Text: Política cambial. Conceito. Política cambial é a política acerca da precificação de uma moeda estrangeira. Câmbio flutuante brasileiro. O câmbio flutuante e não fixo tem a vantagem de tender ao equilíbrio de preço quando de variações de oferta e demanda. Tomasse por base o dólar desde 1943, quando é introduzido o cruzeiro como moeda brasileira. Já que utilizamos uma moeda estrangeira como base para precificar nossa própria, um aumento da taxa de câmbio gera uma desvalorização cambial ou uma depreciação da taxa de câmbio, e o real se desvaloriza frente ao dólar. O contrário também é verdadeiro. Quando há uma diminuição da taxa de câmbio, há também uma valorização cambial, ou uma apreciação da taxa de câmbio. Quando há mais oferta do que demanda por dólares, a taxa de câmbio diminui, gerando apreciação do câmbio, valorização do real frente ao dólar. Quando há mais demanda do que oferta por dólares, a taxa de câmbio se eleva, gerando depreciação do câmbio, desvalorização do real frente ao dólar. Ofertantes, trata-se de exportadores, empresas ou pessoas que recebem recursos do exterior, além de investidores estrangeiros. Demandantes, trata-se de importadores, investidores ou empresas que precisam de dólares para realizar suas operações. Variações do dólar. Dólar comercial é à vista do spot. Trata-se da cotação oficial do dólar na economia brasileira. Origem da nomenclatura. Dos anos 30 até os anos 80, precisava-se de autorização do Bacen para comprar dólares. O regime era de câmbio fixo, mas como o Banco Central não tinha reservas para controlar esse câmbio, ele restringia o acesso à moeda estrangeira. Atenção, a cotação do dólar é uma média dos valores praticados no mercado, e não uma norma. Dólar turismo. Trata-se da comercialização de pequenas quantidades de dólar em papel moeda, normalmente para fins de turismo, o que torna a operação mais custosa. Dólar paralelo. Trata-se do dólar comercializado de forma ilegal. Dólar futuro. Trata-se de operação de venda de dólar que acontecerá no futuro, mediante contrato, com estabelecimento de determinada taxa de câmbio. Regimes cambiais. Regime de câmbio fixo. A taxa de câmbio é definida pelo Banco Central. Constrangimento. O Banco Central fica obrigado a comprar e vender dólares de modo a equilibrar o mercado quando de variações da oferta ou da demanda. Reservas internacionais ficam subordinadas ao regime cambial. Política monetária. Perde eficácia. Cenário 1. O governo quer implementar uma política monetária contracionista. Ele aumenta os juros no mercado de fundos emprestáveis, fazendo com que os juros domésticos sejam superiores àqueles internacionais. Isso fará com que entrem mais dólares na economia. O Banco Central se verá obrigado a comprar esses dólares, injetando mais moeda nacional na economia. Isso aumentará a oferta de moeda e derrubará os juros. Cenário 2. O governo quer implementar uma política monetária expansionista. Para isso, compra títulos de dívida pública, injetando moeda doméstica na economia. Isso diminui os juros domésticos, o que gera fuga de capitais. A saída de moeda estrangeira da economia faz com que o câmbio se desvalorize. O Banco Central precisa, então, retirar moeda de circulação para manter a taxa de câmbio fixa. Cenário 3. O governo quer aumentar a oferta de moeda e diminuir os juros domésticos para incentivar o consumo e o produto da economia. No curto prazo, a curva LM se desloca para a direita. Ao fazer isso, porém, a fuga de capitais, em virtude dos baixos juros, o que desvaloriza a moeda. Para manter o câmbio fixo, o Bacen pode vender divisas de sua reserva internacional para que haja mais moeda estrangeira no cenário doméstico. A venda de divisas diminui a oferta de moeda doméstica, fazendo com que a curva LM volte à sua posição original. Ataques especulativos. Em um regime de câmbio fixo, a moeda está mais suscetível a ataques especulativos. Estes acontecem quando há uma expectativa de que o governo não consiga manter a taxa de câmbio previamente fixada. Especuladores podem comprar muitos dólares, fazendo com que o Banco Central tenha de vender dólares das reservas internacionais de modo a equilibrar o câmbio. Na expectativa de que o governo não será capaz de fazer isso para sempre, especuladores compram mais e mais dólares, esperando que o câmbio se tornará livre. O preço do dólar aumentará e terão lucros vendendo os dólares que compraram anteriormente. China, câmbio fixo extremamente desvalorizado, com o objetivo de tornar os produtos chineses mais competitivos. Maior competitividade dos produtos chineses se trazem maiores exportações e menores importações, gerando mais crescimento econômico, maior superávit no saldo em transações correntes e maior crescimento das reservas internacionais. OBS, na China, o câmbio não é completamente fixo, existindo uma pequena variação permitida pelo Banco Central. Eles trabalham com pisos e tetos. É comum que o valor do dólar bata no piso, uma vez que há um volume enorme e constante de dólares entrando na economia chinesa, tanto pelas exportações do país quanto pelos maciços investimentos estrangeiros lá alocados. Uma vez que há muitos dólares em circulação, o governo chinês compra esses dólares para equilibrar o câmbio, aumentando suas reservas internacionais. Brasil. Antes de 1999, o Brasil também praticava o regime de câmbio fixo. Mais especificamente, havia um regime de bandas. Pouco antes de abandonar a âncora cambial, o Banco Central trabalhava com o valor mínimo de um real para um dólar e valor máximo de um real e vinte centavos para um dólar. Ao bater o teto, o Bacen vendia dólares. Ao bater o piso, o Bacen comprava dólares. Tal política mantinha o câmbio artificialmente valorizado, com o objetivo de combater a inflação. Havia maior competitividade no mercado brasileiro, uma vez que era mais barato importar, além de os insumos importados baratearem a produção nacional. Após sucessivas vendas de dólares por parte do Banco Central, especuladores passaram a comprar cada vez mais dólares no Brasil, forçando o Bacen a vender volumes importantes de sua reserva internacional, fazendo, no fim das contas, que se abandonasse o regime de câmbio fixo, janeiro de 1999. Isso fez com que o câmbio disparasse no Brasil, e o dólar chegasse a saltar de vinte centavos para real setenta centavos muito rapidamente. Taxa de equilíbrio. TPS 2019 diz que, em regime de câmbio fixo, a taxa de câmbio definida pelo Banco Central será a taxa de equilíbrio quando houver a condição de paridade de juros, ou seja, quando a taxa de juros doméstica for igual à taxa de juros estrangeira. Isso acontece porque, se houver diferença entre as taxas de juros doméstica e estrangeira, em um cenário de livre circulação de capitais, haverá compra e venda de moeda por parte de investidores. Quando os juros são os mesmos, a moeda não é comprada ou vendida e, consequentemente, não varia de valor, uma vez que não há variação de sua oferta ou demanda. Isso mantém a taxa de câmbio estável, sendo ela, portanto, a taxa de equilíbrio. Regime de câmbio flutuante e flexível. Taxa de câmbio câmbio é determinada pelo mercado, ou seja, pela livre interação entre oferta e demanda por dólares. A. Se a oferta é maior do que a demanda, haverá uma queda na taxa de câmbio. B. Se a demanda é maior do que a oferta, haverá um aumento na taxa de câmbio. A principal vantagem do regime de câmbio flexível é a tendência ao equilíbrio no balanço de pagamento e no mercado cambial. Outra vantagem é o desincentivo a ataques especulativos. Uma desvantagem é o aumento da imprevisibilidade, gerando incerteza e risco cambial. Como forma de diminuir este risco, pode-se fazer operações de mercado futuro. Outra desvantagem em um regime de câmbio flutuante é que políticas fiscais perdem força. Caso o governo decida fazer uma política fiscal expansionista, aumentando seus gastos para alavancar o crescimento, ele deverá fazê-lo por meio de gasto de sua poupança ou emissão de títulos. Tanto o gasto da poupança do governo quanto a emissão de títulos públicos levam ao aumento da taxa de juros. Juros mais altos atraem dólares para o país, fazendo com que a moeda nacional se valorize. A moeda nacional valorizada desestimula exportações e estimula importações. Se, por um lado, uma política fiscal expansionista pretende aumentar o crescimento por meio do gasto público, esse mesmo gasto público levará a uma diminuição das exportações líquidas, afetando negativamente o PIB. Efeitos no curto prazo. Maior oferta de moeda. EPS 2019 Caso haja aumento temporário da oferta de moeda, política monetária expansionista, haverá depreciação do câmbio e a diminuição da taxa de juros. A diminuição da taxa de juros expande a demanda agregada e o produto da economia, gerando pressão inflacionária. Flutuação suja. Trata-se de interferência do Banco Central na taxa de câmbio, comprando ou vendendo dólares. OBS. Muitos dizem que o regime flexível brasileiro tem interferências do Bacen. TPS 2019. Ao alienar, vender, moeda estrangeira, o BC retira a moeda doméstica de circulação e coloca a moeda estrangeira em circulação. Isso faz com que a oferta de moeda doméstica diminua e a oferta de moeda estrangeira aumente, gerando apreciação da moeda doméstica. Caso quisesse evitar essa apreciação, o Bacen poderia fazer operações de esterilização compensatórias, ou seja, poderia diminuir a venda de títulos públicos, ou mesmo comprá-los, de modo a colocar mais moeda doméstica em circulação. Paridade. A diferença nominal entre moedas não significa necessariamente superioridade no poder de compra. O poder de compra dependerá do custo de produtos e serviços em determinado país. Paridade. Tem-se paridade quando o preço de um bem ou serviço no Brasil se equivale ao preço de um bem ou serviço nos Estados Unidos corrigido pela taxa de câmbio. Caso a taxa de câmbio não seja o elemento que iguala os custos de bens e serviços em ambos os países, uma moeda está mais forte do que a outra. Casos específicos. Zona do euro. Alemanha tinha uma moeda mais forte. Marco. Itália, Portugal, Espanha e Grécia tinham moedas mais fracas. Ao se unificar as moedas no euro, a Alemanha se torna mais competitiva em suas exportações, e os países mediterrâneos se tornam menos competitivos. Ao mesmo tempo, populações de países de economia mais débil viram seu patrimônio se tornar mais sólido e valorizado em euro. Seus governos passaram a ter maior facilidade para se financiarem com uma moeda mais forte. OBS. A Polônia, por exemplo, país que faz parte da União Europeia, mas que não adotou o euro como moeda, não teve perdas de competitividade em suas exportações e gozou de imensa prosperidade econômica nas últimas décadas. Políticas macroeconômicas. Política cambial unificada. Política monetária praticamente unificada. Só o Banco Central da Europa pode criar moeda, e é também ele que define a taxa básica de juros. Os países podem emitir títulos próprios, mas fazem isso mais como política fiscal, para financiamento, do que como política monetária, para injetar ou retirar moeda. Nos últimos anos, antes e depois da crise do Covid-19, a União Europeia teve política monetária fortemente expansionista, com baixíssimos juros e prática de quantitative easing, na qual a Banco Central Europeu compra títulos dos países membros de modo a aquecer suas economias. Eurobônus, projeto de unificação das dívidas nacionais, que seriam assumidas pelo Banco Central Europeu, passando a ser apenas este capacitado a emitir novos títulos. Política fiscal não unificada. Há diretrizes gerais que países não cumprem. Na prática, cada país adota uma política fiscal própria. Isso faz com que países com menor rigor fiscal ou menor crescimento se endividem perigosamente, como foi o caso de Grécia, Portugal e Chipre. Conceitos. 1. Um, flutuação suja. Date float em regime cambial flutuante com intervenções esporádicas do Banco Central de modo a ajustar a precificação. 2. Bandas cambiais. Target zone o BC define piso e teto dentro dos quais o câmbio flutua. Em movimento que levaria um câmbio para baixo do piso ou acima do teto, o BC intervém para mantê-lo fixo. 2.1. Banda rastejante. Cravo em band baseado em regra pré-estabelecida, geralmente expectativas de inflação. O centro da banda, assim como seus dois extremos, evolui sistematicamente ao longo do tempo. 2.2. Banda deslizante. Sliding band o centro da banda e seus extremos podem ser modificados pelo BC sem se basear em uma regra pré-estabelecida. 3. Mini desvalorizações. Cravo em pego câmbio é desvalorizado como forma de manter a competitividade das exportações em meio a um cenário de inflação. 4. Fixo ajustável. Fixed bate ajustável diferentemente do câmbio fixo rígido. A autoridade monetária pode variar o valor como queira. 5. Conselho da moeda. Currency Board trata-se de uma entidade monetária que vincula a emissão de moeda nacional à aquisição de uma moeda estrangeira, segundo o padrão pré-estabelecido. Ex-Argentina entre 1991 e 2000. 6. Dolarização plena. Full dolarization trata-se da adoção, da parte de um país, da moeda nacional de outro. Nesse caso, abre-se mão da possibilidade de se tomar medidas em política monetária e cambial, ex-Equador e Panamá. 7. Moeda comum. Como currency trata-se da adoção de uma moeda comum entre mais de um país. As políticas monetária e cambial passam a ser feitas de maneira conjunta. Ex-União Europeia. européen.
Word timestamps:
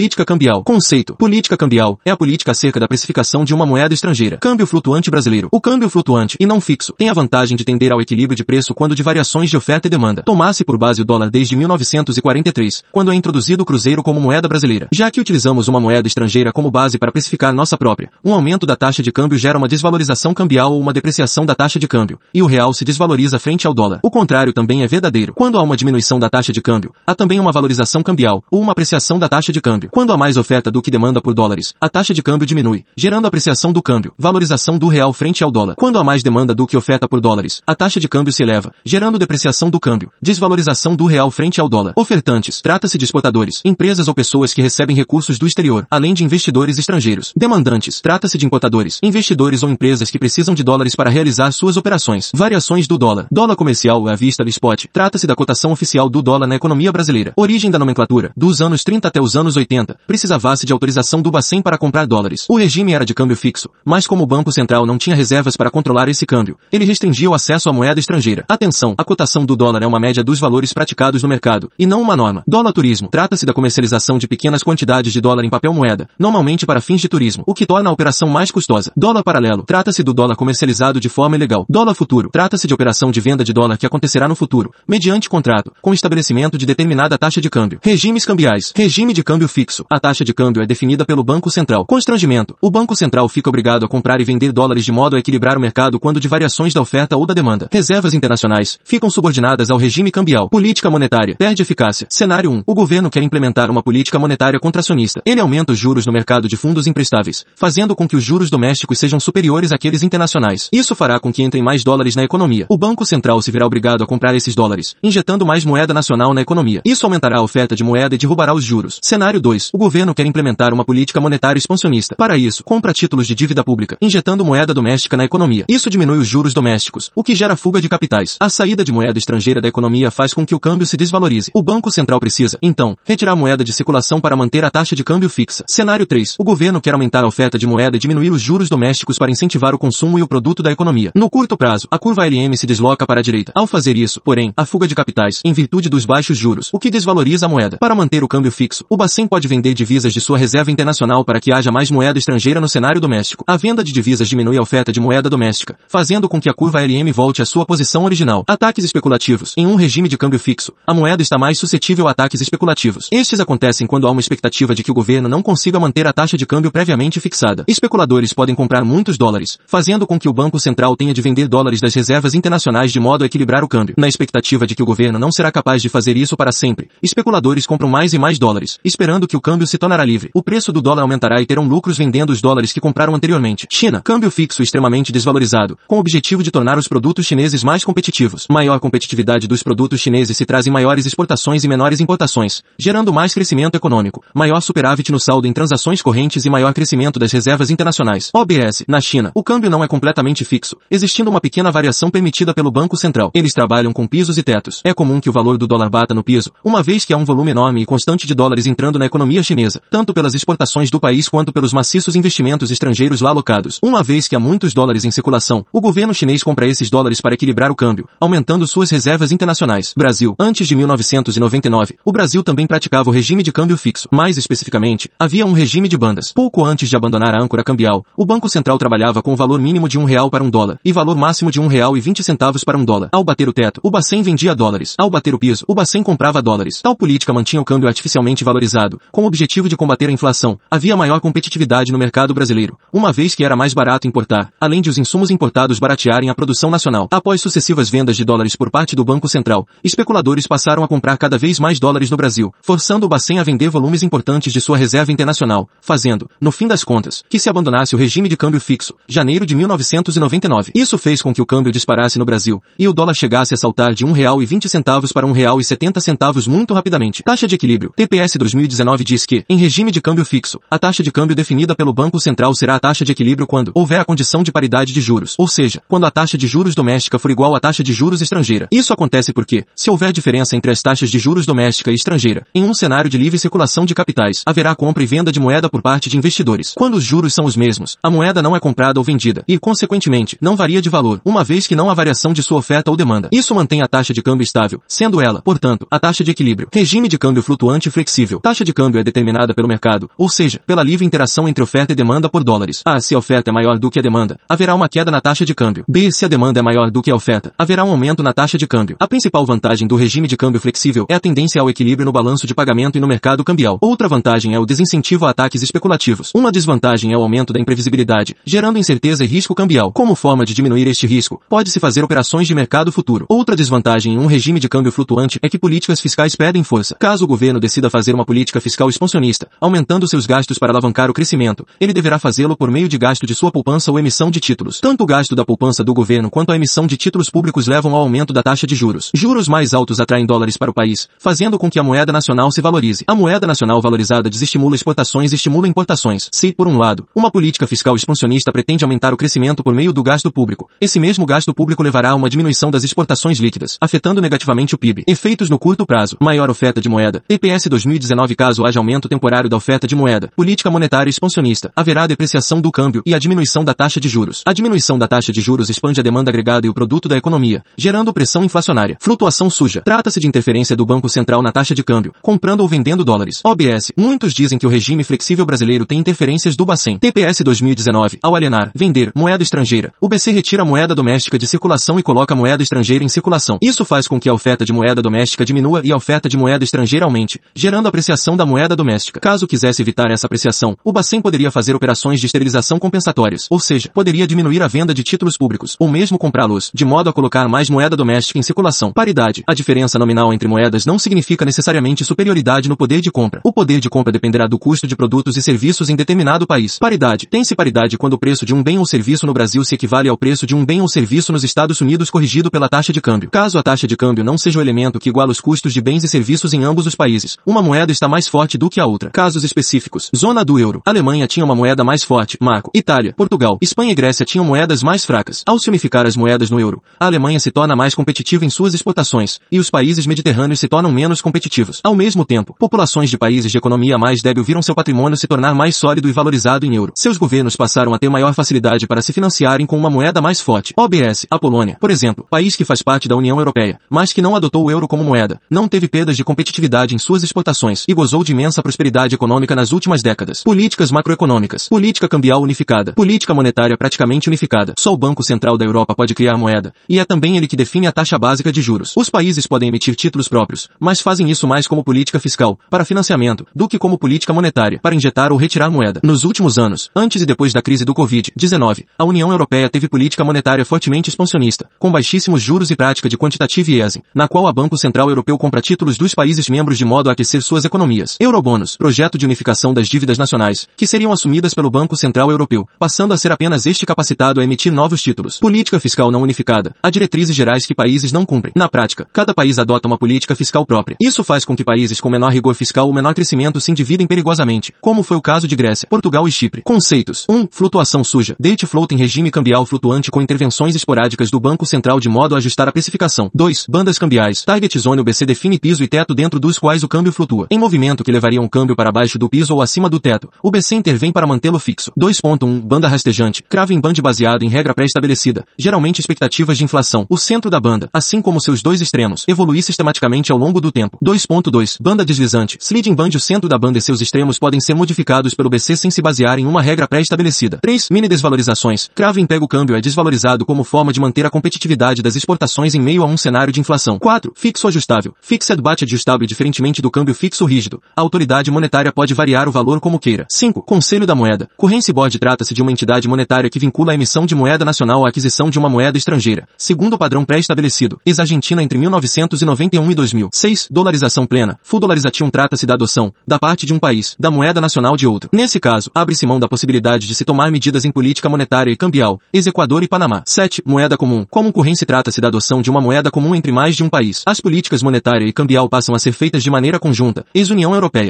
Política 0.00 0.24
cambial. 0.24 0.64
Conceito. 0.64 1.14
Política 1.14 1.58
cambial 1.58 2.00
é 2.06 2.10
a 2.10 2.16
política 2.16 2.52
acerca 2.52 2.80
da 2.80 2.88
precificação 2.88 3.44
de 3.44 3.52
uma 3.52 3.66
moeda 3.66 3.92
estrangeira. 3.92 4.38
Câmbio 4.38 4.66
flutuante 4.66 5.10
brasileiro. 5.10 5.48
O 5.52 5.60
câmbio 5.60 5.90
flutuante 5.90 6.38
e 6.40 6.46
não 6.46 6.58
fixo 6.58 6.94
tem 6.96 7.10
a 7.10 7.12
vantagem 7.12 7.54
de 7.54 7.66
tender 7.66 7.92
ao 7.92 8.00
equilíbrio 8.00 8.34
de 8.34 8.42
preço 8.42 8.72
quando 8.72 8.94
de 8.94 9.02
variações 9.02 9.50
de 9.50 9.58
oferta 9.58 9.88
e 9.88 9.90
demanda. 9.90 10.22
Tomasse 10.22 10.64
por 10.64 10.78
base 10.78 11.02
o 11.02 11.04
dólar 11.04 11.28
desde 11.28 11.54
1943, 11.54 12.82
quando 12.90 13.12
é 13.12 13.14
introduzido 13.14 13.62
o 13.62 13.66
cruzeiro 13.66 14.02
como 14.02 14.18
moeda 14.18 14.48
brasileira. 14.48 14.88
Já 14.90 15.10
que 15.10 15.20
utilizamos 15.20 15.68
uma 15.68 15.78
moeda 15.78 16.08
estrangeira 16.08 16.50
como 16.50 16.70
base 16.70 16.98
para 16.98 17.12
precificar 17.12 17.52
nossa 17.52 17.76
própria, 17.76 18.10
um 18.24 18.32
aumento 18.32 18.64
da 18.64 18.76
taxa 18.76 19.02
de 19.02 19.12
câmbio 19.12 19.36
gera 19.36 19.58
uma 19.58 19.68
desvalorização 19.68 20.32
cambial 20.32 20.72
ou 20.72 20.80
uma 20.80 20.94
depreciação 20.94 21.44
da 21.44 21.54
taxa 21.54 21.78
de 21.78 21.86
câmbio, 21.86 22.18
e 22.32 22.40
o 22.42 22.46
real 22.46 22.72
se 22.72 22.86
desvaloriza 22.86 23.38
frente 23.38 23.66
ao 23.66 23.74
dólar. 23.74 24.00
O 24.02 24.10
contrário 24.10 24.54
também 24.54 24.82
é 24.82 24.86
verdadeiro. 24.86 25.34
Quando 25.34 25.58
há 25.58 25.62
uma 25.62 25.76
diminuição 25.76 26.18
da 26.18 26.30
taxa 26.30 26.54
de 26.54 26.62
câmbio, 26.62 26.94
há 27.06 27.14
também 27.14 27.38
uma 27.38 27.52
valorização 27.52 28.02
cambial, 28.02 28.42
ou 28.50 28.62
uma 28.62 28.72
apreciação 28.72 29.18
da 29.18 29.28
taxa 29.28 29.52
de 29.52 29.60
câmbio. 29.60 29.89
Quando 29.90 30.12
há 30.12 30.16
mais 30.16 30.36
oferta 30.36 30.70
do 30.70 30.80
que 30.80 30.90
demanda 30.90 31.20
por 31.20 31.34
dólares, 31.34 31.74
a 31.80 31.88
taxa 31.88 32.14
de 32.14 32.22
câmbio 32.22 32.46
diminui, 32.46 32.84
gerando 32.96 33.26
apreciação 33.26 33.72
do 33.72 33.82
câmbio, 33.82 34.14
valorização 34.16 34.78
do 34.78 34.86
real 34.86 35.12
frente 35.12 35.42
ao 35.42 35.50
dólar. 35.50 35.74
Quando 35.74 35.98
há 35.98 36.04
mais 36.04 36.22
demanda 36.22 36.54
do 36.54 36.66
que 36.66 36.76
oferta 36.76 37.08
por 37.08 37.20
dólares, 37.20 37.60
a 37.66 37.74
taxa 37.74 37.98
de 37.98 38.08
câmbio 38.08 38.32
se 38.32 38.42
eleva, 38.42 38.72
gerando 38.84 39.18
depreciação 39.18 39.68
do 39.68 39.80
câmbio, 39.80 40.12
desvalorização 40.22 40.94
do 40.94 41.06
real 41.06 41.30
frente 41.30 41.60
ao 41.60 41.68
dólar. 41.68 41.92
Ofertantes, 41.96 42.60
trata-se 42.60 42.96
de 42.96 43.04
exportadores, 43.04 43.60
empresas 43.64 44.06
ou 44.06 44.14
pessoas 44.14 44.54
que 44.54 44.62
recebem 44.62 44.94
recursos 44.94 45.38
do 45.38 45.46
exterior, 45.46 45.86
além 45.90 46.14
de 46.14 46.22
investidores 46.22 46.78
estrangeiros. 46.78 47.32
Demandantes, 47.36 48.00
trata-se 48.00 48.38
de 48.38 48.46
importadores, 48.46 49.00
investidores 49.02 49.62
ou 49.62 49.70
empresas 49.70 50.10
que 50.10 50.18
precisam 50.18 50.54
de 50.54 50.62
dólares 50.62 50.94
para 50.94 51.10
realizar 51.10 51.50
suas 51.50 51.76
operações. 51.76 52.30
Variações 52.32 52.86
do 52.86 52.96
dólar. 52.96 53.26
Dólar 53.30 53.56
comercial 53.56 54.08
é 54.08 54.12
à 54.12 54.16
vista 54.16 54.44
do 54.44 54.50
spot. 54.50 54.84
Trata-se 54.92 55.26
da 55.26 55.34
cotação 55.34 55.72
oficial 55.72 56.08
do 56.08 56.22
dólar 56.22 56.46
na 56.46 56.54
economia 56.54 56.92
brasileira. 56.92 57.32
Origem 57.36 57.70
da 57.70 57.78
nomenclatura. 57.78 58.30
Dos 58.36 58.60
anos 58.60 58.84
30 58.84 59.08
até 59.08 59.20
os 59.20 59.36
anos 59.36 59.56
80, 59.56 59.79
precisava-se 60.06 60.66
de 60.66 60.72
autorização 60.72 61.22
do 61.22 61.30
Bacen 61.30 61.62
para 61.62 61.78
comprar 61.78 62.06
dólares. 62.06 62.46
O 62.48 62.56
regime 62.56 62.92
era 62.92 63.04
de 63.04 63.14
câmbio 63.14 63.36
fixo, 63.36 63.68
mas 63.84 64.06
como 64.06 64.24
o 64.24 64.26
Banco 64.26 64.52
Central 64.52 64.86
não 64.86 64.98
tinha 64.98 65.16
reservas 65.16 65.56
para 65.56 65.70
controlar 65.70 66.08
esse 66.08 66.26
câmbio, 66.26 66.56
ele 66.72 66.84
restringia 66.84 67.30
o 67.30 67.34
acesso 67.34 67.68
à 67.68 67.72
moeda 67.72 68.00
estrangeira. 68.00 68.44
Atenção, 68.48 68.94
a 68.96 69.04
cotação 69.04 69.44
do 69.44 69.56
dólar 69.56 69.82
é 69.82 69.86
uma 69.86 70.00
média 70.00 70.24
dos 70.24 70.38
valores 70.38 70.72
praticados 70.72 71.22
no 71.22 71.28
mercado, 71.28 71.70
e 71.78 71.86
não 71.86 72.00
uma 72.00 72.16
norma. 72.16 72.42
Dólar 72.46 72.72
turismo. 72.72 73.08
Trata-se 73.10 73.46
da 73.46 73.52
comercialização 73.52 74.18
de 74.18 74.28
pequenas 74.28 74.62
quantidades 74.62 75.12
de 75.12 75.20
dólar 75.20 75.44
em 75.44 75.50
papel 75.50 75.72
moeda, 75.72 76.08
normalmente 76.18 76.66
para 76.66 76.80
fins 76.80 77.00
de 77.00 77.08
turismo, 77.08 77.44
o 77.46 77.54
que 77.54 77.66
torna 77.66 77.90
a 77.90 77.92
operação 77.92 78.28
mais 78.28 78.50
custosa. 78.50 78.92
Dólar 78.96 79.22
paralelo. 79.22 79.64
Trata-se 79.64 80.02
do 80.02 80.14
dólar 80.14 80.36
comercializado 80.36 81.00
de 81.00 81.08
forma 81.08 81.36
ilegal. 81.36 81.64
Dólar 81.68 81.94
futuro. 81.94 82.30
Trata-se 82.32 82.66
de 82.66 82.74
operação 82.74 83.10
de 83.10 83.20
venda 83.20 83.44
de 83.44 83.52
dólar 83.52 83.78
que 83.78 83.86
acontecerá 83.86 84.28
no 84.28 84.34
futuro, 84.34 84.72
mediante 84.88 85.28
contrato, 85.28 85.72
com 85.80 85.94
estabelecimento 85.94 86.58
de 86.58 86.66
determinada 86.66 87.16
taxa 87.18 87.40
de 87.40 87.50
câmbio. 87.50 87.78
Regimes 87.82 88.24
cambiais. 88.24 88.72
Regime 88.74 89.12
de 89.12 89.22
câmbio 89.22 89.48
fixo. 89.48 89.59
A 89.90 90.00
taxa 90.00 90.24
de 90.24 90.32
câmbio 90.32 90.62
é 90.62 90.66
definida 90.66 91.04
pelo 91.04 91.22
Banco 91.22 91.50
Central. 91.50 91.84
Constrangimento. 91.86 92.56
O 92.60 92.70
Banco 92.70 92.96
Central 92.96 93.28
fica 93.28 93.48
obrigado 93.48 93.84
a 93.84 93.88
comprar 93.88 94.20
e 94.20 94.24
vender 94.24 94.52
dólares 94.52 94.84
de 94.84 94.92
modo 94.92 95.16
a 95.16 95.18
equilibrar 95.18 95.56
o 95.56 95.60
mercado 95.60 96.00
quando 96.00 96.20
de 96.20 96.28
variações 96.28 96.72
da 96.72 96.80
oferta 96.80 97.16
ou 97.16 97.26
da 97.26 97.34
demanda. 97.34 97.68
Reservas 97.70 98.14
internacionais 98.14 98.78
ficam 98.84 99.10
subordinadas 99.10 99.70
ao 99.70 99.78
regime 99.78 100.10
cambial. 100.10 100.48
Política 100.48 100.90
monetária. 100.90 101.36
Perde 101.36 101.62
eficácia. 101.62 102.06
Cenário 102.10 102.50
1. 102.50 102.62
O 102.66 102.74
governo 102.74 103.10
quer 103.10 103.22
implementar 103.22 103.70
uma 103.70 103.82
política 103.82 104.18
monetária 104.18 104.58
contracionista. 104.58 105.20
Ele 105.26 105.40
aumenta 105.40 105.72
os 105.72 105.78
juros 105.78 106.06
no 106.06 106.12
mercado 106.12 106.48
de 106.48 106.56
fundos 106.56 106.86
emprestáveis, 106.86 107.44
fazendo 107.54 107.94
com 107.94 108.08
que 108.08 108.16
os 108.16 108.24
juros 108.24 108.50
domésticos 108.50 108.98
sejam 108.98 109.20
superiores 109.20 109.72
àqueles 109.72 110.02
internacionais. 110.02 110.68
Isso 110.72 110.94
fará 110.94 111.20
com 111.20 111.32
que 111.32 111.42
entrem 111.42 111.62
mais 111.62 111.84
dólares 111.84 112.16
na 112.16 112.24
economia. 112.24 112.66
O 112.68 112.78
Banco 112.78 113.04
Central 113.04 113.42
se 113.42 113.50
verá 113.50 113.66
obrigado 113.66 114.02
a 114.02 114.06
comprar 114.06 114.34
esses 114.34 114.54
dólares, 114.54 114.94
injetando 115.02 115.44
mais 115.44 115.64
moeda 115.64 115.92
nacional 115.92 116.32
na 116.32 116.40
economia. 116.40 116.80
Isso 116.84 117.06
aumentará 117.06 117.38
a 117.38 117.42
oferta 117.42 117.76
de 117.76 117.84
moeda 117.84 118.14
e 118.14 118.18
derrubará 118.18 118.54
os 118.54 118.64
juros. 118.64 118.98
Cenário 119.02 119.40
2. 119.40 119.49
O 119.72 119.78
governo 119.78 120.14
quer 120.14 120.26
implementar 120.26 120.72
uma 120.72 120.84
política 120.84 121.20
monetária 121.20 121.58
expansionista. 121.58 122.14
Para 122.14 122.38
isso, 122.38 122.62
compra 122.62 122.92
títulos 122.92 123.26
de 123.26 123.34
dívida 123.34 123.64
pública, 123.64 123.96
injetando 124.00 124.44
moeda 124.44 124.72
doméstica 124.72 125.16
na 125.16 125.24
economia. 125.24 125.64
Isso 125.68 125.90
diminui 125.90 126.18
os 126.18 126.28
juros 126.28 126.54
domésticos, 126.54 127.10
o 127.14 127.24
que 127.24 127.34
gera 127.34 127.56
fuga 127.56 127.80
de 127.80 127.88
capitais. 127.88 128.36
A 128.38 128.48
saída 128.48 128.84
de 128.84 128.92
moeda 128.92 129.18
estrangeira 129.18 129.60
da 129.60 129.68
economia 129.68 130.10
faz 130.10 130.32
com 130.32 130.46
que 130.46 130.54
o 130.54 130.60
câmbio 130.60 130.86
se 130.86 130.96
desvalorize. 130.96 131.50
O 131.54 131.62
Banco 131.62 131.90
Central 131.90 132.20
precisa, 132.20 132.58
então, 132.62 132.96
retirar 133.04 133.34
moeda 133.34 133.64
de 133.64 133.72
circulação 133.72 134.20
para 134.20 134.36
manter 134.36 134.64
a 134.64 134.70
taxa 134.70 134.94
de 134.94 135.02
câmbio 135.02 135.28
fixa. 135.28 135.64
Cenário 135.66 136.06
3. 136.06 136.36
O 136.38 136.44
governo 136.44 136.80
quer 136.80 136.94
aumentar 136.94 137.24
a 137.24 137.26
oferta 137.26 137.58
de 137.58 137.66
moeda 137.66 137.96
e 137.96 138.00
diminuir 138.00 138.30
os 138.30 138.40
juros 138.40 138.68
domésticos 138.68 139.18
para 139.18 139.30
incentivar 139.30 139.74
o 139.74 139.78
consumo 139.78 140.18
e 140.18 140.22
o 140.22 140.28
produto 140.28 140.62
da 140.62 140.70
economia. 140.70 141.10
No 141.14 141.28
curto 141.28 141.56
prazo, 141.56 141.88
a 141.90 141.98
curva 141.98 142.26
LM 142.26 142.56
se 142.56 142.66
desloca 142.66 143.06
para 143.06 143.20
a 143.20 143.22
direita. 143.22 143.52
Ao 143.54 143.66
fazer 143.66 143.96
isso, 143.96 144.20
porém, 144.20 144.52
a 144.56 144.64
fuga 144.64 144.86
de 144.86 144.94
capitais, 144.94 145.40
em 145.44 145.52
virtude 145.52 145.88
dos 145.88 146.04
baixos 146.04 146.36
juros, 146.36 146.70
o 146.72 146.78
que 146.78 146.90
desvaloriza 146.90 147.46
a 147.46 147.48
moeda. 147.48 147.78
Para 147.78 147.94
manter 147.94 148.22
o 148.22 148.28
câmbio 148.28 148.52
fixo, 148.52 148.84
o 148.88 148.96
Bacen 148.96 149.26
pode 149.26 149.39
vender 149.48 149.74
divisas 149.74 150.12
de 150.12 150.20
sua 150.20 150.38
reserva 150.38 150.70
internacional 150.70 151.24
para 151.24 151.40
que 151.40 151.52
haja 151.52 151.70
mais 151.70 151.90
moeda 151.90 152.18
estrangeira 152.18 152.60
no 152.60 152.68
cenário 152.68 153.00
doméstico. 153.00 153.44
A 153.46 153.56
venda 153.56 153.84
de 153.84 153.92
divisas 153.92 154.28
diminui 154.28 154.56
a 154.56 154.62
oferta 154.62 154.92
de 154.92 155.00
moeda 155.00 155.28
doméstica, 155.28 155.78
fazendo 155.88 156.28
com 156.28 156.40
que 156.40 156.48
a 156.48 156.54
curva 156.54 156.80
LM 156.80 157.10
volte 157.12 157.42
à 157.42 157.44
sua 157.44 157.66
posição 157.66 158.04
original. 158.04 158.44
Ataques 158.46 158.84
especulativos. 158.84 159.54
Em 159.56 159.66
um 159.66 159.74
regime 159.74 160.08
de 160.08 160.18
câmbio 160.18 160.38
fixo, 160.38 160.72
a 160.86 160.94
moeda 160.94 161.22
está 161.22 161.38
mais 161.38 161.58
suscetível 161.58 162.08
a 162.08 162.10
ataques 162.10 162.40
especulativos. 162.40 163.08
Estes 163.12 163.40
acontecem 163.40 163.86
quando 163.86 164.06
há 164.06 164.10
uma 164.10 164.20
expectativa 164.20 164.74
de 164.74 164.82
que 164.82 164.90
o 164.90 164.94
governo 164.94 165.28
não 165.28 165.42
consiga 165.42 165.80
manter 165.80 166.06
a 166.06 166.12
taxa 166.12 166.36
de 166.36 166.46
câmbio 166.46 166.70
previamente 166.70 167.20
fixada. 167.20 167.64
Especuladores 167.66 168.32
podem 168.32 168.54
comprar 168.54 168.84
muitos 168.84 169.16
dólares, 169.16 169.58
fazendo 169.66 170.06
com 170.06 170.18
que 170.18 170.28
o 170.28 170.32
Banco 170.32 170.58
Central 170.58 170.96
tenha 170.96 171.14
de 171.14 171.22
vender 171.22 171.48
dólares 171.48 171.80
das 171.80 171.94
reservas 171.94 172.34
internacionais 172.34 172.92
de 172.92 173.00
modo 173.00 173.22
a 173.22 173.26
equilibrar 173.26 173.64
o 173.64 173.68
câmbio. 173.68 173.94
Na 173.98 174.08
expectativa 174.08 174.66
de 174.66 174.74
que 174.74 174.82
o 174.82 174.86
governo 174.86 175.18
não 175.18 175.32
será 175.32 175.50
capaz 175.50 175.82
de 175.82 175.88
fazer 175.88 176.16
isso 176.16 176.36
para 176.36 176.52
sempre, 176.52 176.90
especuladores 177.02 177.66
compram 177.66 177.88
mais 177.88 178.12
e 178.12 178.18
mais 178.18 178.38
dólares, 178.38 178.78
esperando 178.84 179.26
que 179.30 179.36
o 179.36 179.40
câmbio 179.40 179.66
se 179.66 179.78
tornará 179.78 180.04
livre. 180.04 180.30
O 180.34 180.42
preço 180.42 180.72
do 180.72 180.82
dólar 180.82 181.02
aumentará 181.02 181.40
e 181.40 181.46
terão 181.46 181.66
lucros 181.66 181.96
vendendo 181.96 182.30
os 182.30 182.42
dólares 182.42 182.72
que 182.72 182.80
compraram 182.80 183.14
anteriormente. 183.14 183.66
China, 183.70 184.02
câmbio 184.02 184.30
fixo 184.30 184.60
extremamente 184.60 185.12
desvalorizado, 185.12 185.78
com 185.86 185.96
o 185.96 186.00
objetivo 186.00 186.42
de 186.42 186.50
tornar 186.50 186.76
os 186.76 186.88
produtos 186.88 187.24
chineses 187.24 187.62
mais 187.62 187.84
competitivos. 187.84 188.46
Maior 188.50 188.80
competitividade 188.80 189.46
dos 189.46 189.62
produtos 189.62 190.00
chineses 190.00 190.36
se 190.36 190.44
trazem 190.44 190.72
maiores 190.72 191.06
exportações 191.06 191.62
e 191.62 191.68
menores 191.68 192.00
importações, 192.00 192.60
gerando 192.76 193.12
mais 193.12 193.32
crescimento 193.32 193.76
econômico, 193.76 194.22
maior 194.34 194.60
superávit 194.60 195.12
no 195.12 195.20
saldo 195.20 195.46
em 195.46 195.52
transações 195.52 196.02
correntes 196.02 196.44
e 196.44 196.50
maior 196.50 196.74
crescimento 196.74 197.20
das 197.20 197.30
reservas 197.30 197.70
internacionais. 197.70 198.30
OBS, 198.34 198.84
na 198.88 199.00
China, 199.00 199.30
o 199.32 199.44
câmbio 199.44 199.70
não 199.70 199.84
é 199.84 199.86
completamente 199.86 200.44
fixo, 200.44 200.76
existindo 200.90 201.30
uma 201.30 201.40
pequena 201.40 201.70
variação 201.70 202.10
permitida 202.10 202.52
pelo 202.52 202.72
Banco 202.72 202.96
Central. 202.96 203.30
Eles 203.32 203.54
trabalham 203.54 203.92
com 203.92 204.08
pisos 204.08 204.38
e 204.38 204.42
tetos. 204.42 204.80
É 204.82 204.92
comum 204.92 205.20
que 205.20 205.30
o 205.30 205.32
valor 205.32 205.56
do 205.56 205.68
dólar 205.68 205.88
bata 205.88 206.14
no 206.14 206.24
piso, 206.24 206.50
uma 206.64 206.82
vez 206.82 207.04
que 207.04 207.14
há 207.14 207.16
um 207.16 207.24
volume 207.24 207.52
enorme 207.52 207.82
e 207.82 207.86
constante 207.86 208.26
de 208.26 208.34
dólares 208.34 208.66
entrando 208.66 208.98
na 208.98 209.06
economia 209.06 209.19
chinesa, 209.42 209.80
tanto 209.90 210.14
pelas 210.14 210.34
exportações 210.34 210.90
do 210.90 211.00
país 211.00 211.28
quanto 211.28 211.52
pelos 211.52 211.72
maciços 211.72 212.14
investimentos 212.14 212.70
estrangeiros 212.70 213.20
lá 213.20 213.30
alocados. 213.30 213.78
Uma 213.82 214.02
vez 214.02 214.28
que 214.28 214.36
há 214.36 214.40
muitos 214.40 214.74
dólares 214.74 215.04
em 215.04 215.10
circulação, 215.10 215.64
o 215.72 215.80
governo 215.80 216.14
chinês 216.14 216.42
compra 216.42 216.66
esses 216.66 216.90
dólares 216.90 217.20
para 217.20 217.34
equilibrar 217.34 217.70
o 217.70 217.74
câmbio, 217.74 218.08
aumentando 218.20 218.66
suas 218.66 218.90
reservas 218.90 219.32
internacionais. 219.32 219.92
Brasil. 219.96 220.34
Antes 220.38 220.68
de 220.68 220.76
1999, 220.76 221.96
o 222.04 222.12
Brasil 222.12 222.42
também 222.42 222.66
praticava 222.66 223.08
o 223.08 223.12
regime 223.12 223.42
de 223.42 223.52
câmbio 223.52 223.76
fixo. 223.76 224.08
Mais 224.10 224.36
especificamente, 224.36 225.10
havia 225.18 225.46
um 225.46 225.52
regime 225.52 225.88
de 225.88 225.96
bandas. 225.96 226.32
Pouco 226.32 226.64
antes 226.64 226.88
de 226.88 226.96
abandonar 226.96 227.34
a 227.34 227.42
âncora 227.42 227.64
cambial, 227.64 228.04
o 228.16 228.24
Banco 228.24 228.48
Central 228.48 228.78
trabalhava 228.78 229.22
com 229.22 229.32
o 229.32 229.36
valor 229.36 229.60
mínimo 229.60 229.88
de 229.88 229.98
um 229.98 230.04
real 230.04 230.30
para 230.30 230.44
um 230.44 230.50
dólar 230.50 230.78
e 230.84 230.92
valor 230.92 231.16
máximo 231.16 231.50
de 231.50 231.60
um 231.60 231.66
real 231.66 231.96
e 231.96 232.00
vinte 232.00 232.22
centavos 232.22 232.64
para 232.64 232.78
um 232.78 232.84
dólar. 232.84 233.08
Ao 233.12 233.24
bater 233.24 233.48
o 233.48 233.52
teto, 233.52 233.80
o 233.82 233.90
Bacen 233.90 234.22
vendia 234.22 234.54
dólares. 234.54 234.94
Ao 234.98 235.10
bater 235.10 235.34
o 235.34 235.38
piso, 235.38 235.64
o 235.66 235.74
Bacen 235.74 236.02
comprava 236.02 236.42
dólares. 236.42 236.80
Tal 236.82 236.96
política 236.96 237.32
mantinha 237.32 237.60
o 237.60 237.64
câmbio 237.64 237.88
artificialmente 237.88 238.44
valorizado, 238.44 239.00
com 239.10 239.22
o 239.22 239.26
objetivo 239.26 239.68
de 239.68 239.76
combater 239.76 240.08
a 240.08 240.12
inflação. 240.12 240.58
Havia 240.70 240.96
maior 240.96 241.20
competitividade 241.20 241.90
no 241.90 241.98
mercado 241.98 242.32
brasileiro, 242.32 242.78
uma 242.92 243.12
vez 243.12 243.34
que 243.34 243.44
era 243.44 243.56
mais 243.56 243.74
barato 243.74 244.06
importar, 244.06 244.52
além 244.60 244.80
de 244.80 244.90
os 244.90 244.98
insumos 244.98 245.30
importados 245.30 245.78
baratearem 245.78 246.30
a 246.30 246.34
produção 246.34 246.70
nacional. 246.70 247.08
Após 247.10 247.40
sucessivas 247.40 247.88
vendas 247.88 248.16
de 248.16 248.24
dólares 248.24 248.54
por 248.54 248.70
parte 248.70 248.94
do 248.94 249.04
Banco 249.04 249.28
Central, 249.28 249.66
especuladores 249.82 250.46
passaram 250.46 250.84
a 250.84 250.88
comprar 250.88 251.16
cada 251.16 251.36
vez 251.36 251.58
mais 251.58 251.80
dólares 251.80 252.10
no 252.10 252.16
Brasil, 252.16 252.52
forçando 252.62 253.06
o 253.06 253.08
Bacen 253.08 253.38
a 253.38 253.42
vender 253.42 253.70
volumes 253.70 254.02
importantes 254.02 254.52
de 254.52 254.60
sua 254.60 254.76
reserva 254.76 255.10
internacional, 255.10 255.68
fazendo, 255.80 256.28
no 256.40 256.52
fim 256.52 256.68
das 256.68 256.84
contas, 256.84 257.24
que 257.28 257.38
se 257.38 257.48
abandonasse 257.48 257.94
o 257.94 257.98
regime 257.98 258.28
de 258.28 258.36
câmbio 258.36 258.60
fixo, 258.60 258.94
janeiro 259.08 259.46
de 259.46 259.56
1999. 259.56 260.72
Isso 260.74 260.98
fez 260.98 261.22
com 261.22 261.32
que 261.32 261.42
o 261.42 261.46
câmbio 261.46 261.72
disparasse 261.72 262.18
no 262.18 262.24
Brasil, 262.24 262.62
e 262.78 262.86
o 262.86 262.92
dólar 262.92 263.14
chegasse 263.14 263.54
a 263.54 263.56
saltar 263.56 263.94
de 263.94 264.04
vinte 264.46 264.68
centavos 264.68 265.12
para 265.12 265.30
real 265.32 265.60
setenta 265.62 266.00
centavos 266.00 266.46
muito 266.46 266.74
rapidamente. 266.74 267.22
Taxa 267.22 267.46
de 267.46 267.54
equilíbrio. 267.54 267.92
TPS 267.96 268.36
2019 268.36 268.99
diz 269.04 269.26
que, 269.26 269.44
em 269.48 269.56
regime 269.56 269.90
de 269.90 270.00
câmbio 270.00 270.24
fixo, 270.24 270.60
a 270.70 270.78
taxa 270.78 271.02
de 271.02 271.10
câmbio 271.10 271.36
definida 271.36 271.74
pelo 271.74 271.92
Banco 271.92 272.20
Central 272.20 272.54
será 272.54 272.76
a 272.76 272.80
taxa 272.80 273.04
de 273.04 273.12
equilíbrio 273.12 273.46
quando 273.46 273.72
houver 273.74 274.00
a 274.00 274.04
condição 274.04 274.42
de 274.42 274.52
paridade 274.52 274.92
de 274.92 275.00
juros, 275.00 275.34
ou 275.38 275.48
seja, 275.48 275.82
quando 275.88 276.06
a 276.06 276.10
taxa 276.10 276.36
de 276.36 276.46
juros 276.46 276.74
doméstica 276.74 277.18
for 277.18 277.30
igual 277.30 277.54
à 277.54 277.60
taxa 277.60 277.82
de 277.82 277.92
juros 277.92 278.20
estrangeira. 278.20 278.68
Isso 278.70 278.92
acontece 278.92 279.32
porque, 279.32 279.64
se 279.74 279.90
houver 279.90 280.12
diferença 280.12 280.56
entre 280.56 280.70
as 280.70 280.82
taxas 280.82 281.10
de 281.10 281.18
juros 281.18 281.46
doméstica 281.46 281.90
e 281.90 281.94
estrangeira, 281.94 282.46
em 282.54 282.64
um 282.64 282.74
cenário 282.74 283.10
de 283.10 283.18
livre 283.18 283.38
circulação 283.38 283.84
de 283.84 283.94
capitais, 283.94 284.42
haverá 284.46 284.74
compra 284.74 285.02
e 285.02 285.06
venda 285.06 285.30
de 285.30 285.40
moeda 285.40 285.68
por 285.68 285.82
parte 285.82 286.08
de 286.08 286.16
investidores. 286.16 286.72
Quando 286.74 286.94
os 286.94 287.04
juros 287.04 287.34
são 287.34 287.44
os 287.44 287.56
mesmos, 287.56 287.96
a 288.02 288.10
moeda 288.10 288.42
não 288.42 288.56
é 288.56 288.60
comprada 288.60 288.98
ou 288.98 289.04
vendida 289.04 289.44
e, 289.46 289.58
consequentemente, 289.58 290.36
não 290.40 290.56
varia 290.56 290.82
de 290.82 290.88
valor, 290.88 291.20
uma 291.24 291.44
vez 291.44 291.66
que 291.66 291.76
não 291.76 291.90
há 291.90 291.94
variação 291.94 292.32
de 292.32 292.42
sua 292.42 292.58
oferta 292.58 292.90
ou 292.90 292.96
demanda. 292.96 293.28
Isso 293.30 293.54
mantém 293.54 293.82
a 293.82 293.88
taxa 293.88 294.12
de 294.12 294.22
câmbio 294.22 294.44
estável, 294.44 294.82
sendo 294.88 295.20
ela, 295.20 295.42
portanto, 295.42 295.86
a 295.90 295.98
taxa 295.98 296.24
de 296.24 296.30
equilíbrio. 296.30 296.68
Regime 296.72 297.08
de 297.08 297.18
câmbio 297.18 297.42
flutuante 297.42 297.88
e 297.88 297.92
flexível. 297.92 298.40
Taxa 298.40 298.64
de 298.64 298.72
câmbio 298.72 298.89
câmbio 298.90 299.00
é 299.00 299.04
determinada 299.04 299.54
pelo 299.54 299.68
mercado, 299.68 300.10
ou 300.18 300.28
seja, 300.28 300.60
pela 300.66 300.82
livre 300.82 301.06
interação 301.06 301.48
entre 301.48 301.62
oferta 301.62 301.92
e 301.92 301.96
demanda 301.96 302.28
por 302.28 302.42
dólares. 302.42 302.82
A. 302.84 303.00
Se 303.00 303.14
a 303.14 303.18
oferta 303.18 303.50
é 303.50 303.52
maior 303.52 303.78
do 303.78 303.90
que 303.90 304.00
a 304.00 304.02
demanda, 304.02 304.36
haverá 304.48 304.74
uma 304.74 304.88
queda 304.88 305.10
na 305.10 305.20
taxa 305.20 305.44
de 305.44 305.54
câmbio. 305.54 305.84
B. 305.88 306.10
Se 306.10 306.24
a 306.24 306.28
demanda 306.28 306.58
é 306.58 306.62
maior 306.62 306.90
do 306.90 307.00
que 307.00 307.10
a 307.10 307.14
oferta, 307.14 307.52
haverá 307.56 307.84
um 307.84 307.90
aumento 307.90 308.22
na 308.22 308.32
taxa 308.32 308.58
de 308.58 308.66
câmbio. 308.66 308.96
A 308.98 309.06
principal 309.06 309.46
vantagem 309.46 309.86
do 309.86 309.94
regime 309.94 310.26
de 310.26 310.36
câmbio 310.36 310.60
flexível 310.60 311.06
é 311.08 311.14
a 311.14 311.20
tendência 311.20 311.60
ao 311.60 311.70
equilíbrio 311.70 312.04
no 312.04 312.12
balanço 312.12 312.46
de 312.46 312.54
pagamento 312.54 312.98
e 312.98 313.00
no 313.00 313.06
mercado 313.06 313.44
cambial. 313.44 313.78
Outra 313.80 314.08
vantagem 314.08 314.54
é 314.54 314.58
o 314.58 314.66
desincentivo 314.66 315.24
a 315.26 315.30
ataques 315.30 315.62
especulativos. 315.62 316.32
Uma 316.34 316.50
desvantagem 316.50 317.12
é 317.12 317.16
o 317.16 317.22
aumento 317.22 317.52
da 317.52 317.60
imprevisibilidade, 317.60 318.36
gerando 318.44 318.78
incerteza 318.78 319.24
e 319.24 319.26
risco 319.28 319.54
cambial. 319.54 319.92
Como 319.92 320.16
forma 320.16 320.44
de 320.44 320.54
diminuir 320.54 320.88
este 320.88 321.06
risco, 321.06 321.40
pode-se 321.48 321.78
fazer 321.78 322.02
operações 322.02 322.48
de 322.48 322.54
mercado 322.54 322.90
futuro. 322.90 323.26
Outra 323.28 323.54
desvantagem 323.54 324.14
em 324.14 324.18
um 324.18 324.26
regime 324.26 324.58
de 324.58 324.68
câmbio 324.68 324.90
flutuante 324.90 325.38
é 325.42 325.48
que 325.48 325.58
políticas 325.58 326.00
fiscais 326.00 326.34
perdem 326.34 326.64
força. 326.64 326.96
Caso 326.98 327.24
o 327.24 327.28
governo 327.28 327.60
decida 327.60 327.90
fazer 327.90 328.14
uma 328.14 328.24
política 328.24 328.60
fiscal 328.60 328.79
expansionista, 328.88 329.48
aumentando 329.60 330.08
seus 330.08 330.26
gastos 330.26 330.58
para 330.58 330.72
alavancar 330.72 331.10
o 331.10 331.12
crescimento, 331.12 331.66
ele 331.80 331.92
deverá 331.92 332.18
fazê-lo 332.18 332.56
por 332.56 332.70
meio 332.70 332.88
de 332.88 332.96
gasto 332.96 333.26
de 333.26 333.34
sua 333.34 333.50
poupança 333.50 333.90
ou 333.90 333.98
emissão 333.98 334.30
de 334.30 334.40
títulos. 334.40 334.80
Tanto 334.80 335.04
o 335.04 335.06
gasto 335.06 335.34
da 335.34 335.44
poupança 335.44 335.84
do 335.84 335.92
governo 335.92 336.30
quanto 336.30 336.52
a 336.52 336.56
emissão 336.56 336.86
de 336.86 336.96
títulos 336.96 337.28
públicos 337.28 337.66
levam 337.66 337.94
ao 337.94 338.02
aumento 338.02 338.32
da 338.32 338.42
taxa 338.42 338.66
de 338.66 338.74
juros. 338.74 339.10
Juros 339.14 339.48
mais 339.48 339.74
altos 339.74 340.00
atraem 340.00 340.24
dólares 340.24 340.56
para 340.56 340.70
o 340.70 340.74
país, 340.74 341.08
fazendo 341.18 341.58
com 341.58 341.70
que 341.70 341.78
a 341.78 341.82
moeda 341.82 342.12
nacional 342.12 342.50
se 342.50 342.60
valorize. 342.60 343.04
A 343.06 343.14
moeda 343.14 343.46
nacional 343.46 343.82
valorizada 343.82 344.30
desestimula 344.30 344.74
exportações 344.74 345.32
e 345.32 345.34
estimula 345.34 345.68
importações. 345.68 346.28
Se, 346.32 346.52
por 346.52 346.66
um 346.66 346.78
lado, 346.78 347.06
uma 347.14 347.30
política 347.30 347.66
fiscal 347.66 347.96
expansionista 347.96 348.52
pretende 348.52 348.84
aumentar 348.84 349.12
o 349.12 349.16
crescimento 349.16 349.62
por 349.62 349.74
meio 349.74 349.92
do 349.92 350.02
gasto 350.02 350.30
público, 350.32 350.70
esse 350.80 351.00
mesmo 351.00 351.26
gasto 351.26 351.52
público 351.52 351.82
levará 351.82 352.10
a 352.10 352.14
uma 352.14 352.30
diminuição 352.30 352.70
das 352.70 352.84
exportações 352.84 353.38
líquidas, 353.38 353.76
afetando 353.80 354.20
negativamente 354.20 354.74
o 354.74 354.78
PIB. 354.78 355.04
Efeitos 355.06 355.50
no 355.50 355.58
curto 355.58 355.84
prazo. 355.84 356.16
Maior 356.20 356.48
oferta 356.48 356.80
de 356.80 356.88
moeda. 356.88 357.22
EPS 357.28 357.66
2019 357.66 358.34
Caso 358.34 358.59
haja 358.64 358.80
aumento 358.80 359.08
temporário 359.08 359.48
da 359.48 359.56
oferta 359.56 359.86
de 359.86 359.94
moeda, 359.94 360.30
política 360.36 360.70
monetária 360.70 361.10
expansionista, 361.10 361.72
haverá 361.74 362.06
depreciação 362.06 362.60
do 362.60 362.70
câmbio 362.70 363.02
e 363.06 363.14
a 363.14 363.18
diminuição 363.18 363.64
da 363.64 363.74
taxa 363.74 364.00
de 364.00 364.08
juros. 364.08 364.42
A 364.46 364.52
diminuição 364.52 364.98
da 364.98 365.08
taxa 365.08 365.32
de 365.32 365.40
juros 365.40 365.70
expande 365.70 366.00
a 366.00 366.02
demanda 366.02 366.30
agregada 366.30 366.66
e 366.66 366.70
o 366.70 366.74
produto 366.74 367.08
da 367.08 367.16
economia, 367.16 367.62
gerando 367.76 368.12
pressão 368.12 368.44
inflacionária. 368.44 368.96
Flutuação 369.00 369.50
suja. 369.50 369.82
Trata-se 369.82 370.20
de 370.20 370.26
interferência 370.26 370.76
do 370.76 370.86
Banco 370.86 371.08
Central 371.08 371.42
na 371.42 371.52
taxa 371.52 371.74
de 371.74 371.82
câmbio, 371.82 372.12
comprando 372.22 372.60
ou 372.60 372.68
vendendo 372.68 373.04
dólares. 373.04 373.40
OBS. 373.44 373.92
Muitos 373.96 374.32
dizem 374.32 374.58
que 374.58 374.66
o 374.66 374.70
regime 374.70 375.04
flexível 375.04 375.46
brasileiro 375.46 375.86
tem 375.86 375.98
interferências 375.98 376.56
do 376.56 376.64
Bacen. 376.64 376.98
TPS 376.98 377.42
2019. 377.42 378.18
Ao 378.22 378.34
alienar, 378.34 378.70
vender, 378.74 379.12
moeda 379.14 379.42
estrangeira, 379.42 379.92
o 380.00 380.08
BC 380.08 380.30
retira 380.32 380.62
a 380.62 380.66
moeda 380.66 380.94
doméstica 380.94 381.38
de 381.38 381.46
circulação 381.46 381.98
e 381.98 382.02
coloca 382.02 382.34
a 382.34 382.36
moeda 382.36 382.62
estrangeira 382.62 383.04
em 383.04 383.08
circulação. 383.08 383.58
Isso 383.62 383.84
faz 383.84 384.06
com 384.06 384.20
que 384.20 384.28
a 384.28 384.34
oferta 384.34 384.64
de 384.64 384.72
moeda 384.72 385.02
doméstica 385.02 385.44
diminua 385.44 385.80
e 385.84 385.92
a 385.92 385.96
oferta 385.96 386.28
de 386.28 386.36
moeda 386.36 386.64
estrangeira 386.64 387.04
aumente, 387.04 387.40
gerando 387.54 387.88
apreciação 387.88 388.36
da 388.36 388.46
moeda 388.50 388.74
doméstica. 388.74 389.20
Caso 389.20 389.46
quisesse 389.46 389.80
evitar 389.80 390.10
essa 390.10 390.26
apreciação, 390.26 390.76
o 390.84 390.92
Bacen 390.92 391.22
poderia 391.22 391.50
fazer 391.50 391.74
operações 391.74 392.18
de 392.18 392.26
esterilização 392.26 392.78
compensatórias, 392.78 393.46
ou 393.48 393.60
seja, 393.60 393.88
poderia 393.94 394.26
diminuir 394.26 394.60
a 394.60 394.66
venda 394.66 394.92
de 394.92 395.04
títulos 395.04 395.36
públicos, 395.36 395.76
ou 395.78 395.88
mesmo 395.88 396.18
comprá-los, 396.18 396.70
de 396.74 396.84
modo 396.84 397.08
a 397.08 397.12
colocar 397.12 397.48
mais 397.48 397.70
moeda 397.70 397.96
doméstica 397.96 398.38
em 398.38 398.42
circulação. 398.42 398.92
Paridade. 398.92 399.44
A 399.46 399.54
diferença 399.54 399.98
nominal 399.98 400.34
entre 400.34 400.48
moedas 400.48 400.84
não 400.84 400.98
significa 400.98 401.44
necessariamente 401.44 402.04
superioridade 402.04 402.68
no 402.68 402.76
poder 402.76 403.00
de 403.00 403.10
compra. 403.10 403.40
O 403.44 403.52
poder 403.52 403.78
de 403.78 403.88
compra 403.88 404.12
dependerá 404.12 404.48
do 404.48 404.58
custo 404.58 404.86
de 404.86 404.96
produtos 404.96 405.36
e 405.36 405.42
serviços 405.42 405.88
em 405.88 405.94
determinado 405.94 406.46
país. 406.46 406.76
Paridade. 406.78 407.28
Tem-se 407.28 407.54
paridade 407.54 407.96
quando 407.96 408.14
o 408.14 408.18
preço 408.18 408.44
de 408.44 408.52
um 408.52 408.62
bem 408.64 408.78
ou 408.78 408.86
serviço 408.86 409.26
no 409.26 409.32
Brasil 409.32 409.64
se 409.64 409.76
equivale 409.76 410.08
ao 410.08 410.18
preço 410.18 410.44
de 410.44 410.56
um 410.56 410.66
bem 410.66 410.80
ou 410.80 410.88
serviço 410.88 411.32
nos 411.32 411.44
Estados 411.44 411.80
Unidos 411.80 412.10
corrigido 412.10 412.50
pela 412.50 412.68
taxa 412.68 412.92
de 412.92 413.00
câmbio. 413.00 413.30
Caso 413.30 413.58
a 413.58 413.62
taxa 413.62 413.86
de 413.86 413.96
câmbio 413.96 414.24
não 414.24 414.36
seja 414.36 414.58
o 414.58 414.62
elemento 414.62 414.98
que 414.98 415.08
iguala 415.08 415.30
os 415.30 415.40
custos 415.40 415.72
de 415.72 415.80
bens 415.80 416.02
e 416.02 416.08
serviços 416.08 416.52
em 416.52 416.64
ambos 416.64 416.86
os 416.86 416.96
países, 416.96 417.38
uma 417.46 417.62
moeda 417.62 417.92
está 417.92 418.08
mais 418.08 418.26
forte 418.26 418.39
do 418.40 418.70
que 418.70 418.80
a 418.80 418.86
outra. 418.86 419.10
Casos 419.10 419.44
específicos. 419.44 420.10
Zona 420.16 420.44
do 420.44 420.58
euro. 420.58 420.82
Alemanha 420.84 421.26
tinha 421.26 421.44
uma 421.44 421.54
moeda 421.54 421.84
mais 421.84 422.02
forte. 422.02 422.36
Marco. 422.40 422.70
Itália, 422.74 423.14
Portugal, 423.16 423.58
Espanha 423.60 423.92
e 423.92 423.94
Grécia 423.94 424.24
tinham 424.24 424.44
moedas 424.44 424.82
mais 424.82 425.04
fracas. 425.04 425.42
Ao 425.46 425.58
se 425.58 425.68
unificar 425.68 426.06
as 426.06 426.16
moedas 426.16 426.50
no 426.50 426.58
euro, 426.58 426.82
a 426.98 427.06
Alemanha 427.06 427.38
se 427.38 427.50
torna 427.50 427.76
mais 427.76 427.94
competitiva 427.94 428.44
em 428.44 428.50
suas 428.50 428.74
exportações, 428.74 429.38
e 429.50 429.58
os 429.58 429.70
países 429.70 430.06
mediterrâneos 430.06 430.60
se 430.60 430.68
tornam 430.68 430.90
menos 430.90 431.20
competitivos. 431.20 431.80
Ao 431.84 431.94
mesmo 431.94 432.24
tempo, 432.24 432.54
populações 432.58 433.10
de 433.10 433.18
países 433.18 433.50
de 433.50 433.58
economia 433.58 433.98
mais 433.98 434.22
débil 434.22 434.44
viram 434.44 434.62
seu 434.62 434.74
patrimônio 434.74 435.16
se 435.16 435.26
tornar 435.26 435.54
mais 435.54 435.76
sólido 435.76 436.08
e 436.08 436.12
valorizado 436.12 436.64
em 436.66 436.74
euro. 436.74 436.92
Seus 436.96 437.16
governos 437.16 437.56
passaram 437.56 437.94
a 437.94 437.98
ter 437.98 438.08
maior 438.08 438.34
facilidade 438.34 438.86
para 438.86 439.02
se 439.02 439.12
financiarem 439.12 439.66
com 439.66 439.76
uma 439.76 439.90
moeda 439.90 440.20
mais 440.20 440.40
forte. 440.40 440.72
OBS. 440.76 441.26
A 441.30 441.38
Polônia, 441.38 441.76
por 441.80 441.90
exemplo, 441.90 442.26
país 442.28 442.56
que 442.56 442.64
faz 442.64 442.82
parte 442.82 443.08
da 443.08 443.16
União 443.16 443.38
Europeia, 443.38 443.78
mas 443.88 444.12
que 444.12 444.22
não 444.22 444.34
adotou 444.34 444.64
o 444.64 444.70
euro 444.70 444.88
como 444.88 445.04
moeda, 445.04 445.40
não 445.50 445.68
teve 445.68 445.88
perdas 445.88 446.16
de 446.16 446.24
competitividade 446.24 446.94
em 446.94 446.98
suas 446.98 447.22
exportações 447.22 447.84
e 447.88 447.94
gozou 447.94 448.24
de 448.24 448.29
imensa 448.32 448.62
prosperidade 448.62 449.14
econômica 449.14 449.54
nas 449.54 449.72
últimas 449.72 450.02
décadas. 450.02 450.42
Políticas 450.42 450.90
macroeconômicas. 450.90 451.68
Política 451.68 452.08
cambial 452.08 452.42
unificada. 452.42 452.92
Política 452.92 453.34
monetária 453.34 453.76
praticamente 453.76 454.28
unificada. 454.28 454.74
Só 454.78 454.92
o 454.92 454.96
Banco 454.96 455.22
Central 455.22 455.56
da 455.56 455.64
Europa 455.64 455.94
pode 455.94 456.14
criar 456.14 456.36
moeda, 456.36 456.72
e 456.88 456.98
é 456.98 457.04
também 457.04 457.36
ele 457.36 457.46
que 457.46 457.56
define 457.56 457.86
a 457.86 457.92
taxa 457.92 458.18
básica 458.18 458.52
de 458.52 458.62
juros. 458.62 458.92
Os 458.96 459.10
países 459.10 459.46
podem 459.46 459.68
emitir 459.68 459.94
títulos 459.94 460.28
próprios, 460.28 460.68
mas 460.78 461.00
fazem 461.00 461.30
isso 461.30 461.46
mais 461.46 461.66
como 461.66 461.84
política 461.84 462.18
fiscal, 462.18 462.58
para 462.68 462.84
financiamento, 462.84 463.46
do 463.54 463.68
que 463.68 463.78
como 463.78 463.98
política 463.98 464.32
monetária, 464.32 464.78
para 464.82 464.94
injetar 464.94 465.32
ou 465.32 465.38
retirar 465.38 465.70
moeda. 465.70 466.00
Nos 466.02 466.24
últimos 466.24 466.58
anos, 466.58 466.90
antes 466.94 467.22
e 467.22 467.26
depois 467.26 467.52
da 467.52 467.62
crise 467.62 467.84
do 467.84 467.94
Covid-19, 467.94 468.84
a 468.98 469.04
União 469.04 469.30
Europeia 469.30 469.68
teve 469.68 469.88
política 469.88 470.24
monetária 470.24 470.64
fortemente 470.64 471.08
expansionista, 471.08 471.68
com 471.78 471.90
baixíssimos 471.90 472.42
juros 472.42 472.70
e 472.70 472.76
prática 472.76 473.08
de 473.08 473.16
quantitative 473.16 473.80
easing, 473.80 474.02
na 474.14 474.28
qual 474.28 474.46
a 474.46 474.52
Banco 474.52 474.76
Central 474.76 475.08
Europeu 475.08 475.36
compra 475.38 475.60
títulos 475.60 475.96
dos 475.96 476.14
países 476.14 476.48
membros 476.48 476.78
de 476.78 476.84
modo 476.84 477.08
a 477.08 477.12
aquecer 477.12 477.42
suas 477.42 477.64
economias. 477.64 478.16
Eurobônus, 478.20 478.76
projeto 478.76 479.16
de 479.16 479.24
unificação 479.24 479.72
das 479.72 479.88
dívidas 479.88 480.18
nacionais, 480.18 480.68
que 480.76 480.86
seriam 480.86 481.10
assumidas 481.10 481.54
pelo 481.54 481.70
Banco 481.70 481.96
Central 481.96 482.30
Europeu, 482.30 482.68
passando 482.78 483.14
a 483.14 483.16
ser 483.16 483.32
apenas 483.32 483.64
este 483.64 483.86
capacitado 483.86 484.42
a 484.42 484.44
emitir 484.44 484.70
novos 484.70 485.00
títulos. 485.02 485.38
Política 485.38 485.80
fiscal 485.80 486.10
não 486.10 486.20
unificada. 486.20 486.74
Há 486.82 486.90
diretrizes 486.90 487.34
gerais 487.34 487.64
que 487.64 487.74
países 487.74 488.12
não 488.12 488.26
cumprem. 488.26 488.52
Na 488.54 488.68
prática, 488.68 489.08
cada 489.10 489.32
país 489.32 489.58
adota 489.58 489.88
uma 489.88 489.96
política 489.96 490.36
fiscal 490.36 490.66
própria. 490.66 490.98
Isso 491.00 491.24
faz 491.24 491.46
com 491.46 491.56
que 491.56 491.64
países 491.64 491.98
com 491.98 492.10
menor 492.10 492.30
rigor 492.30 492.54
fiscal 492.54 492.88
ou 492.88 492.92
menor 492.92 493.14
crescimento 493.14 493.58
se 493.58 493.70
endividem 493.70 494.06
perigosamente, 494.06 494.74
como 494.82 495.02
foi 495.02 495.16
o 495.16 495.22
caso 495.22 495.48
de 495.48 495.56
Grécia, 495.56 495.88
Portugal 495.88 496.28
e 496.28 496.30
Chipre. 496.30 496.60
Conceitos. 496.60 497.24
1. 497.26 497.34
Um, 497.34 497.48
flutuação 497.50 498.04
suja. 498.04 498.36
Date 498.38 498.66
float 498.66 498.94
em 498.94 498.98
regime 498.98 499.30
cambial 499.30 499.64
flutuante 499.64 500.10
com 500.10 500.20
intervenções 500.20 500.76
esporádicas 500.76 501.30
do 501.30 501.40
Banco 501.40 501.64
Central 501.64 501.98
de 501.98 502.10
modo 502.10 502.34
a 502.34 502.38
ajustar 502.38 502.68
a 502.68 502.72
precificação. 502.72 503.30
2. 503.34 503.64
Bandas 503.66 503.98
cambiais. 503.98 504.44
Target 504.44 504.78
zone 504.78 505.00
o 505.00 505.04
BC 505.04 505.24
define 505.24 505.58
piso 505.58 505.82
e 505.82 505.88
teto 505.88 506.14
dentro 506.14 506.38
dos 506.38 506.58
quais 506.58 506.82
o 506.82 506.88
câmbio 506.88 507.14
flutua. 507.14 507.46
Em 507.50 507.58
movimento 507.58 508.04
que 508.10 508.12
levaria 508.12 508.40
um 508.40 508.48
câmbio 508.48 508.74
para 508.74 508.90
baixo 508.90 509.18
do 509.18 509.28
piso 509.28 509.54
ou 509.54 509.62
acima 509.62 509.88
do 509.88 510.00
teto, 510.00 510.28
o 510.42 510.50
BC 510.50 510.74
intervém 510.74 511.12
para 511.12 511.26
mantê-lo 511.26 511.60
fixo. 511.60 511.92
2.1. 511.98 512.60
Banda 512.60 512.88
rastejante. 512.88 513.42
Cravo 513.48 513.72
em 513.72 513.80
band 513.80 513.94
baseado 514.02 514.42
em 514.42 514.48
regra 514.48 514.74
pré-estabelecida, 514.74 515.44
geralmente 515.56 516.00
expectativas 516.00 516.58
de 516.58 516.64
inflação. 516.64 517.06
O 517.08 517.16
centro 517.16 517.48
da 517.48 517.60
banda, 517.60 517.88
assim 517.92 518.20
como 518.20 518.40
seus 518.40 518.62
dois 518.62 518.80
extremos, 518.80 519.24
evolui 519.28 519.62
sistematicamente 519.62 520.32
ao 520.32 520.38
longo 520.38 520.60
do 520.60 520.72
tempo. 520.72 520.98
2.2. 521.04 521.76
Banda 521.80 522.04
deslizante. 522.04 522.58
Sliding 522.60 522.94
band 522.94 523.10
o 523.14 523.20
centro 523.20 523.48
da 523.48 523.56
banda 523.56 523.78
e 523.78 523.80
seus 523.80 524.00
extremos 524.00 524.38
podem 524.38 524.60
ser 524.60 524.74
modificados 524.74 525.34
pelo 525.34 525.48
BC 525.48 525.76
sem 525.76 525.90
se 525.90 526.02
basear 526.02 526.38
em 526.38 526.46
uma 526.46 526.60
regra 526.60 526.88
pré-estabelecida. 526.88 527.58
3. 527.62 527.90
Mini 527.90 528.08
desvalorizações. 528.08 528.90
Cravo 528.92 529.20
em 529.20 529.26
pego 529.26 529.46
câmbio 529.46 529.76
é 529.76 529.80
desvalorizado 529.80 530.44
como 530.44 530.64
forma 530.64 530.92
de 530.92 531.00
manter 531.00 531.24
a 531.24 531.30
competitividade 531.30 532.02
das 532.02 532.16
exportações 532.16 532.74
em 532.74 532.80
meio 532.80 533.04
a 533.04 533.06
um 533.06 533.16
cenário 533.16 533.52
de 533.52 533.60
inflação. 533.60 533.98
4. 533.98 534.32
Fixo 534.34 534.66
ajustável. 534.66 535.14
Fixed 535.20 535.60
bate 535.62 535.84
ajustável 535.84 536.26
diferentemente 536.26 536.82
do 536.82 536.90
câmbio 536.90 537.14
fixo 537.14 537.44
rígido. 537.44 537.82
A 538.00 538.02
autoridade 538.02 538.50
monetária 538.50 538.90
pode 538.90 539.12
variar 539.12 539.46
o 539.46 539.52
valor 539.52 539.78
como 539.78 539.98
queira. 539.98 540.24
5. 540.26 540.62
Conselho 540.62 541.06
da 541.06 541.14
moeda. 541.14 541.50
Currency 541.54 541.92
Board 541.92 542.18
trata-se 542.18 542.54
de 542.54 542.62
uma 542.62 542.72
entidade 542.72 543.06
monetária 543.06 543.50
que 543.50 543.58
vincula 543.58 543.92
a 543.92 543.94
emissão 543.94 544.24
de 544.24 544.34
moeda 544.34 544.64
nacional 544.64 545.04
à 545.04 545.10
aquisição 545.10 545.50
de 545.50 545.58
uma 545.58 545.68
moeda 545.68 545.98
estrangeira, 545.98 546.48
segundo 546.56 546.94
o 546.94 546.98
padrão 546.98 547.26
pré-estabelecido. 547.26 548.00
Ex-Argentina 548.06 548.62
entre 548.62 548.78
1991 548.78 549.90
e 549.90 549.94
2000. 549.94 550.30
6. 550.32 550.68
Dolarização 550.70 551.26
plena. 551.26 551.58
Full 551.62 551.78
dolarization 551.78 552.30
trata-se 552.30 552.64
da 552.64 552.72
adoção, 552.72 553.12
da 553.28 553.38
parte 553.38 553.66
de 553.66 553.74
um 553.74 553.78
país, 553.78 554.16
da 554.18 554.30
moeda 554.30 554.62
nacional 554.62 554.96
de 554.96 555.06
outro. 555.06 555.28
Nesse 555.30 555.60
caso, 555.60 555.90
abre-se 555.94 556.24
mão 556.24 556.40
da 556.40 556.48
possibilidade 556.48 557.06
de 557.06 557.14
se 557.14 557.26
tomar 557.26 557.50
medidas 557.50 557.84
em 557.84 557.92
política 557.92 558.30
monetária 558.30 558.72
e 558.72 558.76
cambial, 558.78 559.20
ex-Equador 559.30 559.82
e 559.82 559.88
Panamá. 559.88 560.22
7. 560.24 560.62
Moeda 560.64 560.96
comum. 560.96 561.26
Como 561.28 561.52
currency 561.52 561.84
trata-se 561.84 562.18
da 562.18 562.28
adoção 562.28 562.62
de 562.62 562.70
uma 562.70 562.80
moeda 562.80 563.10
comum 563.10 563.34
entre 563.34 563.52
mais 563.52 563.76
de 563.76 563.84
um 563.84 563.90
país. 563.90 564.22
As 564.24 564.40
políticas 564.40 564.82
monetária 564.82 565.26
e 565.26 565.34
cambial 565.34 565.68
passam 565.68 565.94
a 565.94 565.98
ser 565.98 566.12
feitas 566.12 566.42
de 566.42 566.48
maneira 566.48 566.78
conjunta. 566.78 567.26
Ex-União 567.34 567.74
Europeia. 567.74 567.89
européen. 567.92 568.06